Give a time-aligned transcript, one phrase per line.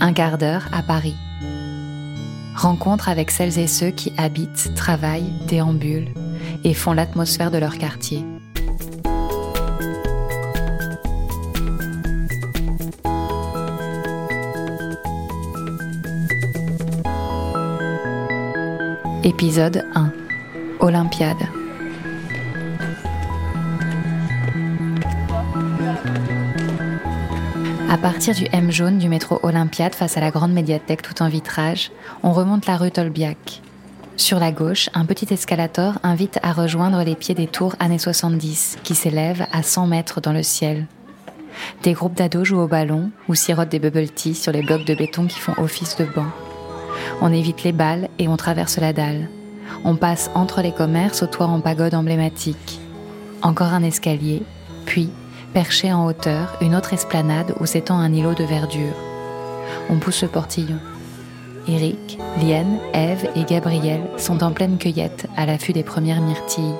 [0.00, 1.16] Un quart d'heure à Paris.
[2.54, 6.12] Rencontre avec celles et ceux qui habitent, travaillent, déambulent
[6.62, 8.24] et font l'atmosphère de leur quartier.
[19.24, 20.12] Épisode 1
[20.80, 21.63] Olympiade
[27.94, 31.28] À partir du M jaune du métro Olympiade face à la grande médiathèque tout en
[31.28, 31.92] vitrage,
[32.24, 33.62] on remonte la rue Tolbiac.
[34.16, 38.78] Sur la gauche, un petit escalator invite à rejoindre les pieds des tours années 70
[38.82, 40.88] qui s'élèvent à 100 mètres dans le ciel.
[41.84, 44.96] Des groupes d'ados jouent au ballon ou sirotent des bubble tea sur les blocs de
[44.96, 46.32] béton qui font office de banc.
[47.20, 49.28] On évite les balles et on traverse la dalle.
[49.84, 52.80] On passe entre les commerces au toit en pagode emblématique.
[53.40, 54.42] Encore un escalier,
[54.84, 55.10] puis
[55.54, 58.92] Perché en hauteur, une autre esplanade où s'étend un îlot de verdure.
[59.88, 60.80] On pousse le portillon.
[61.68, 66.74] Eric, Liane, Eve et Gabriel sont en pleine cueillette à l'affût des premières myrtilles.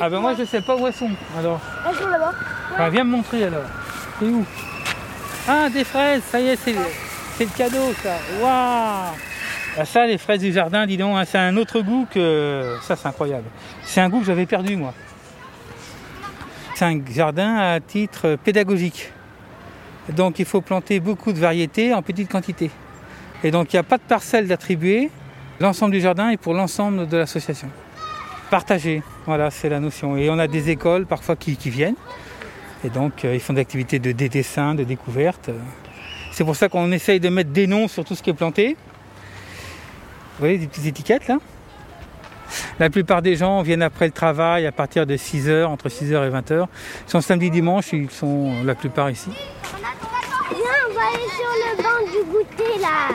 [0.00, 1.60] Ah ben moi je sais pas où elles sont alors.
[1.86, 2.32] Elles sont là-bas.
[2.78, 3.68] Bah, viens me montrer alors.
[4.18, 4.46] C'est où?
[5.46, 6.74] Ah des fraises, ça y est, c'est
[7.36, 8.16] c'est le cadeau ça.
[8.40, 9.14] Waouh
[9.84, 12.76] ça, les fraises du jardin, dis donc, hein, c'est un autre goût que.
[12.82, 13.44] Ça, c'est incroyable.
[13.84, 14.94] C'est un goût que j'avais perdu, moi.
[16.74, 19.12] C'est un jardin à titre pédagogique.
[20.08, 22.70] Donc, il faut planter beaucoup de variétés en petite quantité.
[23.44, 25.10] Et donc, il n'y a pas de parcelle d'attribuer.
[25.60, 27.68] L'ensemble du jardin est pour l'ensemble de l'association.
[28.50, 30.16] Partager, voilà, c'est la notion.
[30.16, 31.94] Et on a des écoles parfois qui, viennent.
[32.84, 35.50] Et donc, euh, ils font des activités de dessin, de découverte.
[36.32, 38.76] C'est pour ça qu'on essaye de mettre des noms sur tout ce qui est planté.
[40.40, 41.36] Vous voyez des petites étiquettes là?
[42.78, 46.30] La plupart des gens viennent après le travail à partir de 6h, entre 6h et
[46.30, 46.66] 20h.
[47.06, 49.28] Ils sont samedi, dimanche, ils sont la plupart ici.
[49.28, 53.14] Viens, on va aller sur le banc du goûter là.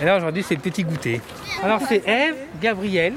[0.00, 1.20] Et là aujourd'hui c'est le petit goûter.
[1.62, 3.12] Alors c'est Eve, Gabriel.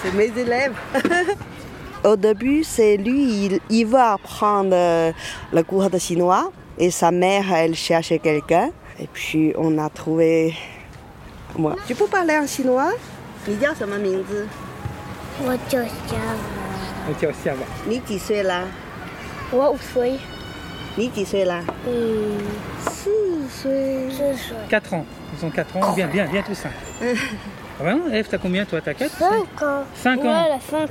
[0.00, 0.74] C'est mes élèves.
[2.04, 5.10] Au début, c'est lui, il, il veut apprendre euh,
[5.52, 8.70] le cours de chinois et sa mère, elle cherchait quelqu'un.
[9.00, 10.54] Et puis on a trouvé
[11.86, 12.92] tu peux parler en chinois?
[13.44, 14.24] Tu dis mon nom
[15.42, 15.54] Moi,
[24.68, 25.06] Quatre ans.
[25.38, 25.92] Ils ont 4 ans.
[25.94, 26.68] Bien, bien, bien tout ça.
[27.02, 29.84] Ah ben non, Eve, t'as combien toi T'as 4 5 ans.
[29.94, 30.60] 5 ans.
[30.70, 30.90] 5.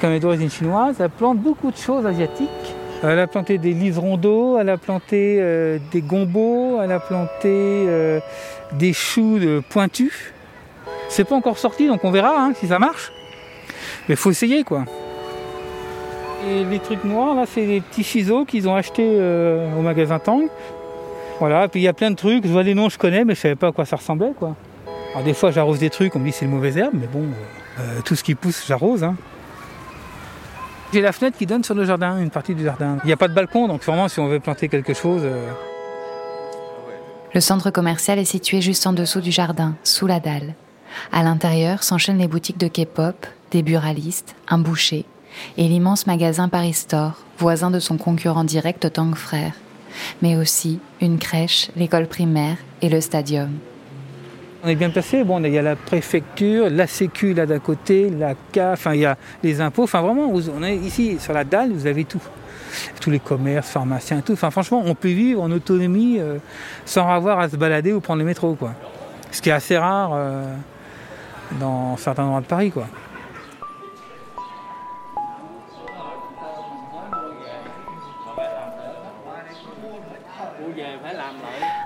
[0.00, 2.48] Comme elle est d'origine chinoise, elle plante beaucoup de choses asiatiques
[3.04, 7.48] elle a planté des liserons d'eau, elle a planté euh, des gombos, elle a planté
[7.48, 8.20] euh,
[8.74, 10.32] des choux de pointus.
[11.08, 13.10] C'est pas encore sorti, donc on verra hein, si ça marche.
[14.08, 14.84] Mais faut essayer quoi.
[16.48, 20.20] Et les trucs noirs là, c'est des petits ciseaux qu'ils ont achetés euh, au magasin
[20.20, 20.44] Tang.
[21.40, 23.34] Voilà, puis il y a plein de trucs, je vois des noms je connais, mais
[23.34, 24.54] je savais pas à quoi ça ressemblait quoi.
[25.12, 27.24] Alors des fois j'arrose des trucs, on me dit c'est une mauvaise herbe, mais bon,
[28.04, 29.02] tout ce qui pousse j'arrose.
[29.02, 29.16] Hein.
[30.92, 32.98] J'ai la fenêtre qui donne sur le jardin, une partie du jardin.
[33.04, 35.22] Il n'y a pas de balcon, donc vraiment si on veut planter quelque chose.
[35.24, 35.50] euh,
[37.34, 40.54] Le centre commercial est situé juste en dessous du jardin, sous la dalle.
[41.10, 45.06] À l'intérieur s'enchaînent les boutiques de K-pop, des buralistes, un boucher
[45.56, 49.54] et l'immense magasin Paris Store, voisin de son concurrent direct Tang Frères,
[50.20, 53.50] mais aussi une crèche, l'école primaire et le stadium.
[54.64, 55.24] On est bien placé.
[55.24, 59.00] Bon, il y a la préfecture, la Sécu là d'à côté, la CAF, enfin il
[59.00, 59.82] y a les impôts.
[59.82, 62.22] Enfin vraiment, on est ici sur la dalle, vous avez tout.
[63.00, 64.34] Tous les commerces, pharmaciens, tout.
[64.34, 66.38] Enfin franchement, on peut vivre en autonomie euh,
[66.84, 68.72] sans avoir à se balader ou prendre le métro, quoi.
[69.32, 70.54] Ce qui est assez rare euh,
[71.58, 72.86] dans certains endroits de Paris, quoi.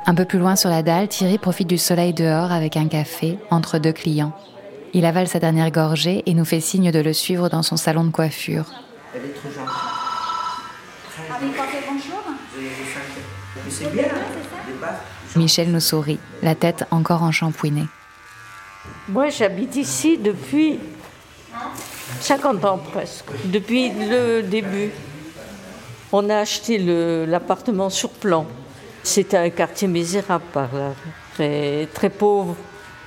[0.09, 3.39] Un peu plus loin sur la dalle, Thierry profite du soleil dehors avec un café
[3.51, 4.33] entre deux clients.
[4.95, 8.05] Il avale sa dernière gorgée et nous fait signe de le suivre dans son salon
[8.05, 8.67] de coiffure.
[9.13, 10.07] Elle est trop gentille.
[15.35, 17.87] Michel nous sourit, la tête encore enchampouinée.
[19.09, 20.79] Moi, j'habite ici depuis
[22.21, 24.93] 50 ans presque, depuis le début.
[26.13, 26.79] On a acheté
[27.27, 28.47] l'appartement sur plan.
[29.07, 30.93] C'était un quartier misérable par là,
[31.33, 32.57] très, très pauvre.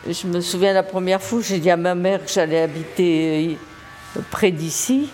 [0.07, 3.57] Je me souviens la première fois, j'ai dit à ma mère que j'allais habiter
[4.15, 5.09] euh, près d'ici.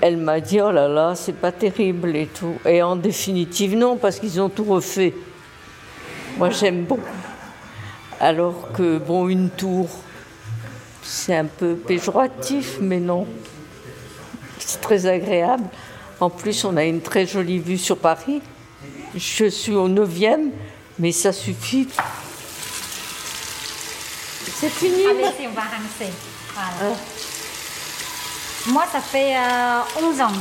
[0.00, 2.54] Elle m'a dit oh là là, c'est pas terrible et tout.
[2.64, 5.12] Et en définitive, non, parce qu'ils ont tout refait.
[6.38, 7.02] Moi, j'aime beaucoup.
[8.20, 9.88] Alors que, bon, une tour,
[11.02, 13.26] c'est un peu péjoratif, mais non.
[14.60, 15.64] C'est très agréable.
[16.20, 18.40] En plus, on a une très jolie vue sur Paris.
[19.16, 20.50] Je suis au 9e,
[20.98, 21.88] mais ça suffit.
[24.60, 25.06] C'est fini.
[25.06, 26.12] Allez, on va ramasser.
[26.54, 26.94] Voilà.
[28.66, 30.32] Moi, ça fait euh, 11 ans.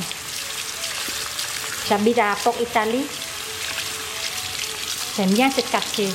[1.88, 3.06] J'habite à Port Italie.
[5.18, 6.10] J'aime bien ce quartier.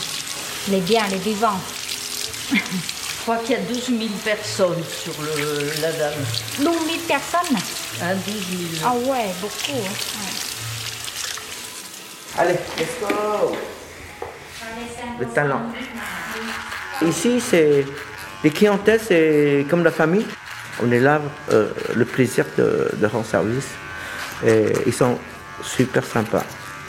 [0.66, 1.60] Il est bien, il est vivant.
[2.50, 6.14] Je crois qu'il y a 12 000 personnes sur le, la dame.
[6.58, 6.76] 12 000
[7.06, 7.56] personnes
[8.00, 8.34] Hein, 12
[8.80, 8.84] 000.
[8.84, 9.76] Ah ouais, beaucoup.
[9.76, 9.90] hein.
[9.90, 10.57] Ouais.
[12.38, 13.56] Allez, let's go
[15.18, 15.62] Le talent.
[17.02, 17.84] Ici, c'est
[18.44, 20.24] les clientèles, c'est comme la famille.
[20.80, 21.20] On est là,
[21.50, 23.70] euh, le plaisir de, de rendre service.
[24.46, 25.18] Et ils sont
[25.64, 26.44] super sympas.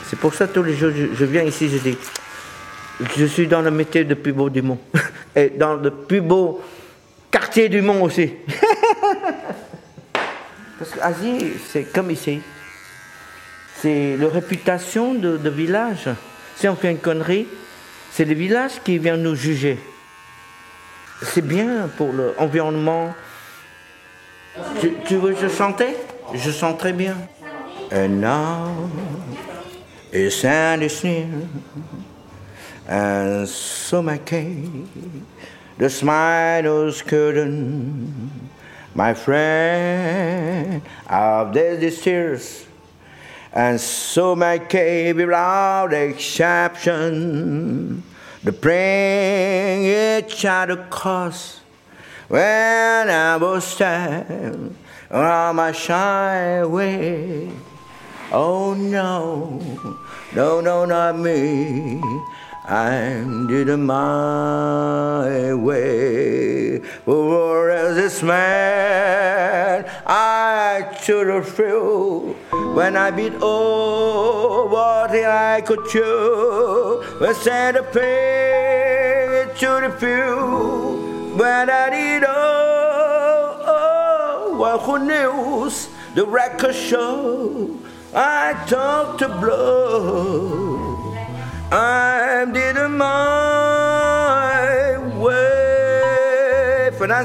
[0.08, 1.98] C'est pour ça tous les jours, je, je viens ici, je dis,
[3.18, 4.78] je suis dans le métier le plus beau du monde.
[5.36, 6.62] Et dans le plus beau
[7.32, 8.34] quartier du monde aussi.
[10.78, 12.40] Parce qu'Asie, c'est comme ici.
[13.82, 16.10] C'est la réputation de, village.
[16.58, 17.48] Si on fait une connerie,
[18.12, 19.80] c'est le village qui vient nous juger.
[21.22, 23.14] C'est bien pour l'environnement.
[25.06, 25.84] Tu, veux que je chante?
[26.34, 27.16] Je chante très bien.
[27.92, 28.90] And now
[30.12, 31.26] it's sand is near,
[32.88, 34.86] and so my cake,
[35.80, 38.30] the smile curtain,
[38.94, 42.69] my friend of the tears.
[43.52, 46.94] And so my cave without exception,
[48.44, 49.86] the praying
[50.26, 51.60] each other cause
[52.28, 54.76] when I was stand
[55.10, 57.52] on my shy way.
[58.32, 59.60] Oh no,
[60.36, 62.00] no, no, not me.
[62.72, 66.78] I did my way.
[67.04, 72.34] For as this man, I should have feel
[72.76, 77.02] when I beat all what I could chew.
[77.28, 82.36] Instead of pain, it should have feel when I did all.
[83.66, 85.90] Oh, well, who knows?
[86.14, 87.80] The record show
[88.14, 90.89] I talk to blow.
[91.72, 92.90] I did it
[95.20, 95.70] way.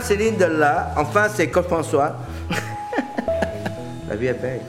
[0.03, 2.17] Céline de là, enfin c'est Claude François.
[4.09, 4.61] La vie est belle.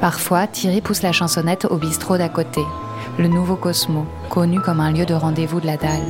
[0.00, 2.60] Parfois, Thierry pousse la chansonnette au bistrot d'à côté,
[3.18, 6.06] le nouveau Cosmo, connu comme un lieu de rendez-vous de la dalle.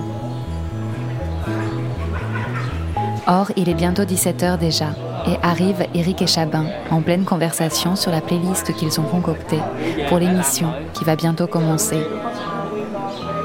[3.27, 4.89] Or, il est bientôt 17h déjà,
[5.27, 9.61] et arrivent Eric et Chabin, en pleine conversation sur la playlist qu'ils ont concoctée
[10.09, 12.03] pour l'émission qui va bientôt commencer.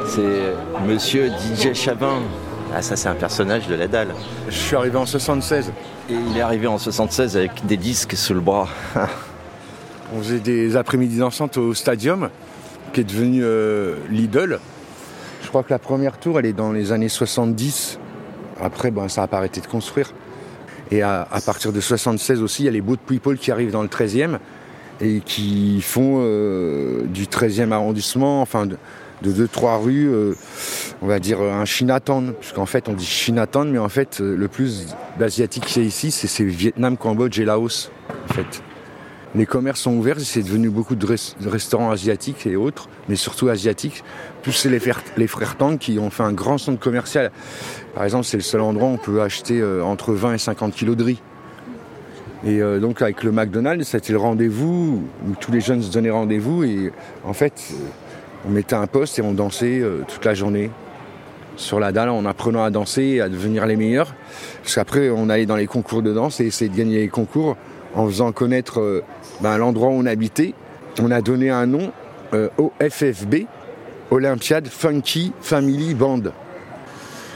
[0.08, 0.54] C'est
[0.88, 2.20] Monsieur DJ Chabin.
[2.75, 4.14] Ah ça c'est un personnage de la dalle.
[4.50, 5.72] Je suis arrivé en 76.
[6.10, 8.68] Et il est arrivé en 76 avec des disques sous le bras.
[10.16, 12.30] On faisait des après-midi dansantes au Stadium,
[12.92, 14.60] qui est devenu euh, Lidl.
[15.42, 18.00] Je crois que la première tour, elle est dans les années 70.
[18.62, 20.14] Après, ben, ça n'a pas arrêté de construire.
[20.94, 23.81] Et à, partir de 76 aussi, il y a les Boot People qui arrivent dans
[23.81, 24.38] le 13e
[25.01, 28.78] et qui font euh, du 13e arrondissement, enfin de,
[29.24, 30.36] de deux, trois rues, euh,
[31.01, 32.36] on va dire un Chinatown.
[32.40, 35.88] Puisqu'en fait, on dit Chinatown, mais en fait, euh, le plus d'asiatiques qu'il y a
[35.88, 37.89] ici, c'est Vietnam, Cambodge et Laos.
[38.29, 38.62] En fait.
[39.36, 43.16] Les commerces sont ouverts, c'est devenu beaucoup de, res- de restaurants asiatiques et autres, mais
[43.16, 44.04] surtout asiatiques.
[44.44, 47.32] Plus c'est les, frères- Tang qui ont fait un grand centre commercial.
[47.96, 50.74] Par exemple, c'est le seul endroit où on peut acheter euh, entre 20 et 50
[50.75, 51.22] kilos de riz.
[52.46, 56.12] Et euh, donc avec le McDonald's, c'était le rendez-vous où tous les jeunes se donnaient
[56.12, 56.92] rendez-vous et
[57.24, 57.75] en fait, euh,
[58.48, 60.70] on mettait un poste et on dansait toute la journée
[61.56, 64.13] sur la dalle en apprenant à danser et à devenir les meilleurs.
[64.62, 67.56] Parce qu'après, on allait dans les concours de danse et essayer de gagner les concours
[67.96, 69.04] en faisant connaître
[69.42, 70.54] ben, l'endroit où on habitait.
[71.02, 71.92] On a donné un nom
[72.34, 73.46] euh, au FFB,
[74.12, 76.22] Olympiade Funky Family Band.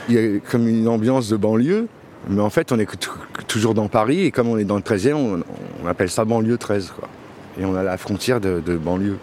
[0.08, 1.88] Il y a comme une ambiance de banlieue,
[2.28, 2.88] mais en fait, on est
[3.46, 5.42] toujours dans Paris et comme on est dans le 13e,
[5.82, 6.92] on, appelle ça banlieue 13.
[6.98, 7.08] Quoi.
[7.60, 9.18] Et on a la frontière de banlieue.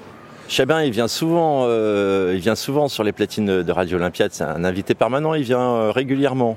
[0.47, 4.29] Chabin, il vient souvent, euh, il vient souvent sur les platines de Radio Olympiade.
[4.31, 5.33] C'est un invité permanent.
[5.33, 6.55] Il vient euh, régulièrement.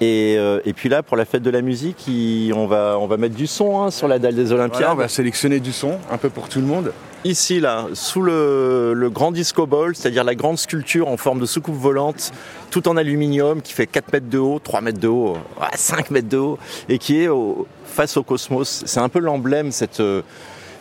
[0.00, 3.06] Et, euh, et puis là, pour la fête de la musique, il- on va, on
[3.06, 4.78] va mettre du son hein, sur la dalle des Olympiades.
[4.80, 6.92] Voilà, on va sélectionner du son, un peu pour tout le monde.
[7.24, 11.44] Ici, là, sous le, le grand disco ball, c'est-à-dire la grande sculpture en forme de
[11.44, 12.32] soucoupe volante,
[12.70, 16.10] tout en aluminium, qui fait 4 mètres de haut, 3 mètres de haut, ouais, 5
[16.10, 16.58] mètres de haut,
[16.88, 18.84] et qui est au- face au cosmos.
[18.86, 20.02] C'est un peu l'emblème, cette,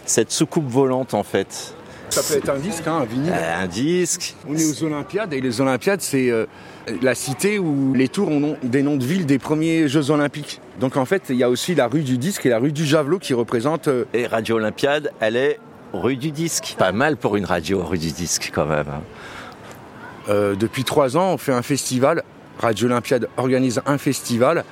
[0.05, 1.73] cette soucoupe volante, en fait.
[2.09, 3.31] Ça peut être un disque, hein, un vinyle.
[3.33, 4.35] Euh, un disque.
[4.47, 6.45] On est aux Olympiades et les Olympiades, c'est euh,
[7.01, 10.59] la cité où les tours ont des noms de villes des premiers Jeux Olympiques.
[10.79, 12.85] Donc en fait, il y a aussi la rue du disque et la rue du
[12.85, 13.87] javelot qui représentent.
[13.89, 15.59] euh, Et Radio Olympiade, elle est
[15.93, 16.75] rue du disque.
[16.77, 18.85] Pas mal pour une radio, rue du disque quand même.
[18.87, 20.53] hein.
[20.59, 22.23] depuis trois ans, on fait un festival.
[22.59, 24.63] Radio Olympiade organise un festival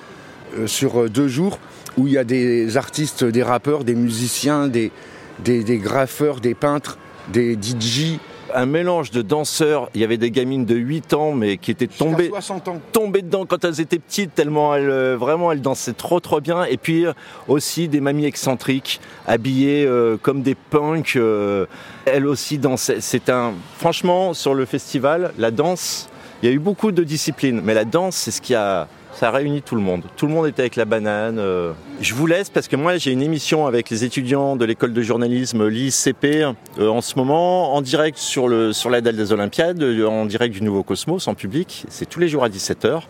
[0.65, 1.57] sur deux jours
[1.97, 4.91] où il y a des artistes, des rappeurs, des musiciens, des,
[5.39, 6.97] des, des graffeurs, des peintres,
[7.31, 8.19] des DJ.
[8.55, 9.89] Un mélange de danseurs.
[9.93, 12.81] Il y avait des gamines de 8 ans, mais qui étaient tombées, Jusqu'à 60 ans.
[12.93, 16.63] tombées dedans quand elles étaient petites, tellement elles, euh, vraiment, elles dansaient trop, trop bien.
[16.63, 17.11] Et puis euh,
[17.49, 21.17] aussi des mamies excentriques, habillées euh, comme des punks.
[21.17, 21.65] euh,
[22.05, 23.01] elles aussi dansaient.
[23.01, 26.09] C'est un, franchement, sur le festival, la danse,
[26.41, 29.29] il y a eu beaucoup de disciplines, mais la danse, c'est ce qui a, ça
[29.29, 30.03] a réuni tout le monde.
[30.15, 31.39] Tout le monde était avec la banane.
[31.39, 31.73] euh.
[32.01, 35.01] Je vous laisse parce que moi, j'ai une émission avec les étudiants de l'école de
[35.01, 36.53] journalisme l'ICP euh,
[36.87, 40.61] en ce moment, en direct sur, sur la dalle des Olympiades, euh, en direct du
[40.61, 41.85] Nouveau Cosmos, en public.
[41.89, 43.01] C'est tous les jours à 17h.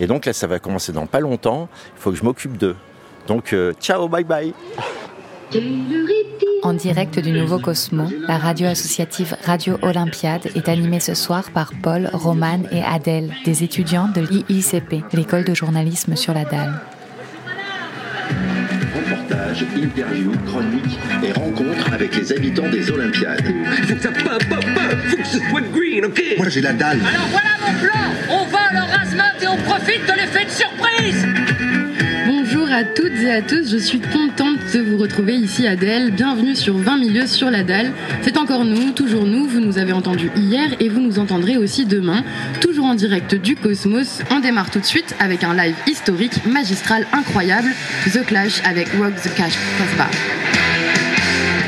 [0.00, 1.68] Et donc là, ça va commencer dans pas longtemps.
[1.96, 2.74] Il faut que je m'occupe d'eux.
[3.28, 4.52] Donc, ciao, bye bye.
[6.64, 11.72] En direct du Nouveau Cosmo, la radio associative Radio Olympiade est animée ce soir par
[11.82, 16.80] Paul, Romane et Adèle, des étudiants de l'IICP, l'école de journalisme sur la dalle.
[18.96, 23.44] Reportages, interviews, chroniques et rencontres avec les habitants des Olympiades.
[23.86, 26.22] Faut que ça pop, pop, pop, faut que ce soit green, ok?
[26.38, 27.00] Moi j'ai la dalle.
[27.06, 30.50] Alors voilà mon plan On va à leur razmat et on profite de l'effet de
[30.50, 31.43] surprise
[32.74, 36.10] à toutes et à tous, je suis contente de vous retrouver ici à Delle.
[36.10, 37.92] Bienvenue sur 20 milieux sur la dalle.
[38.22, 41.86] C'est encore nous, toujours nous, vous nous avez entendus hier et vous nous entendrez aussi
[41.86, 42.24] demain,
[42.60, 44.22] toujours en direct du Cosmos.
[44.32, 47.68] On démarre tout de suite avec un live historique, magistral, incroyable,
[48.12, 49.54] The Clash avec Rock the Cash.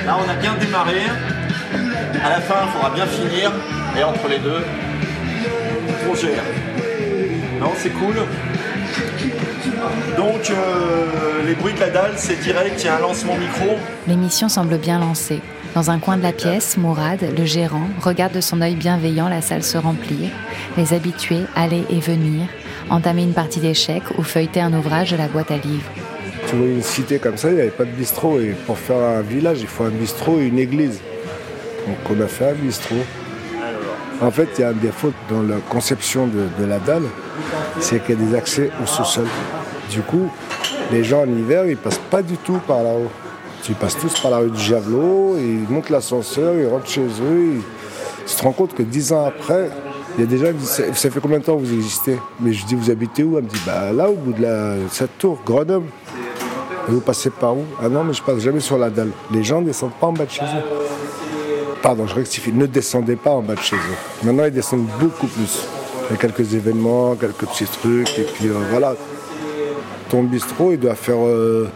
[0.05, 1.03] Là, on a bien démarré.
[2.21, 3.53] À la fin, il faudra bien finir.
[3.97, 4.65] Et entre les deux,
[6.11, 6.43] on gère.
[7.61, 8.17] Non, c'est cool.
[10.17, 12.81] Donc, euh, les bruits de la dalle, c'est direct.
[12.83, 13.76] Il y a un lancement micro.
[14.09, 15.41] L'émission semble bien lancée.
[15.75, 19.43] Dans un coin de la pièce, Mourad, le gérant, regarde de son œil bienveillant la
[19.43, 20.31] salle se remplir,
[20.79, 22.49] les habitués aller et venir,
[22.88, 25.91] entamer une partie d'échecs ou feuilleter un ouvrage de la boîte à livres.
[26.49, 28.41] Tu vois, une cité comme ça, il n'y avait pas de bistrot.
[28.41, 31.00] Et pour faire un village, il faut un bistrot et une église.
[31.87, 33.05] Donc on a fait un bistrot.
[34.23, 37.05] En fait, il y a un défaut dans la conception de, la dalle,
[37.81, 39.27] c'est qu'il y a des accès au sous-sol.
[39.91, 40.31] Du coup,
[40.91, 43.11] les gens en hiver, ils passent pas du tout par là-haut.
[43.69, 47.57] Ils passent tous par la rue du Javelot, ils montent l'ascenseur, ils rentrent chez eux.
[47.57, 48.35] Ils...
[48.35, 49.71] Te rends compte que dix ans après,
[50.17, 51.75] il y a des gens qui disent Ça ça fait combien de temps que vous
[51.75, 52.19] existez?
[52.41, 53.39] Mais je dis Vous habitez où?
[53.39, 54.75] Elle me dit Bah là, au bout de la...
[54.91, 55.87] cette tour, Grenoble.
[56.89, 57.65] Et vous passez par où?
[57.83, 59.11] Ah non, mais je passe jamais sur la dalle.
[59.33, 60.96] Les gens ne descendent pas en bas de chez eux.
[61.87, 62.52] Pardon, je rectifie.
[62.52, 64.25] Ne descendez pas en bas de chez eux.
[64.25, 65.69] Maintenant, ils descendent beaucoup plus.
[66.11, 68.19] Il y a quelques événements, quelques petits trucs.
[68.19, 68.97] Et puis euh, voilà.
[70.09, 71.71] Ton bistrot, il doit faire euh,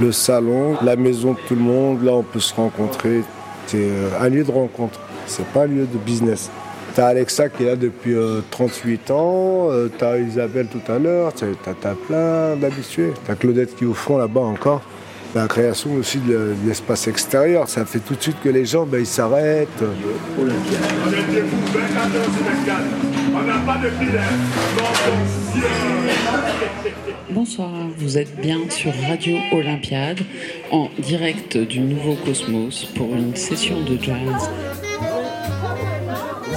[0.00, 2.02] le salon, la maison de tout le monde.
[2.02, 3.22] Là, on peut se rencontrer.
[3.68, 4.98] C'est euh, un lieu de rencontre.
[5.28, 6.50] C'est pas un lieu de business.
[6.96, 9.68] T'as Alexa qui est là depuis euh, 38 ans,
[9.98, 13.12] t'as Isabelle tout à l'heure, t'as plein d'habitués.
[13.24, 14.82] T'as Claudette qui est au fond là-bas encore.
[15.34, 19.00] La création aussi de, l'espace extérieur, ça fait tout de suite que les gens ben,
[19.00, 19.68] ils s'arrêtent.
[27.30, 30.20] Bonsoir, vous êtes bien sur Radio Olympiade
[30.70, 34.87] en direct du Nouveau Cosmos pour une session de jazz.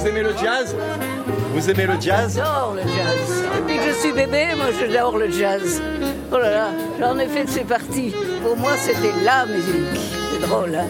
[0.02, 0.76] Vous aimez le jazz
[1.54, 3.44] Vous aimez le jazz J'adore le jazz.
[3.56, 5.80] Depuis que je suis bébé, moi j'adore le jazz.
[6.32, 6.68] Oh là là,
[6.98, 8.12] j'en ai fait de ces parties.
[8.42, 10.00] Pour moi, c'était la musique.
[10.32, 10.88] C'est drôle, hein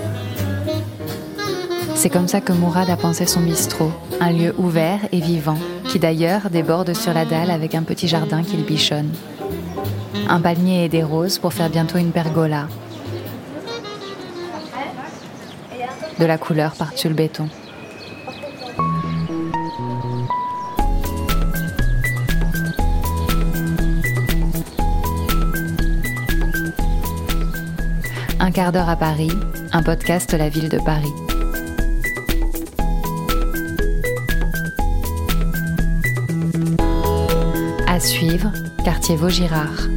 [1.95, 5.59] C'est comme ça que Mourad a pensé son bistrot, un lieu ouvert et vivant,
[5.90, 9.12] qui d'ailleurs déborde sur la dalle avec un petit jardin qu'il bichonne.
[10.31, 12.66] Un palmier et des roses pour faire bientôt une pergola.
[16.19, 17.50] De la couleur par-dessus le béton.
[28.52, 29.30] Un quart d'heure à Paris,
[29.73, 31.09] un podcast La Ville de Paris.
[37.87, 38.52] À suivre,
[38.85, 39.88] quartier Vaugirard.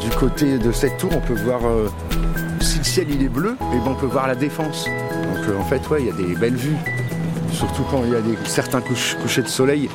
[0.00, 1.88] du, côté de cette tour, on peut voir, euh,
[2.60, 4.84] si le ciel il est bleu, et ben on peut voir la défense.
[4.84, 6.76] Donc euh, en fait, ouais, il y a des belles vues.
[7.52, 9.88] Surtout quand il y a des, certains couchers de soleil.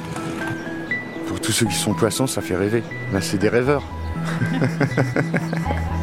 [1.27, 2.83] Pour tous ceux qui sont poissons, ça fait rêver.
[3.13, 3.83] Là, c'est des rêveurs.